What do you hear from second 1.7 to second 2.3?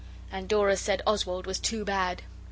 bad.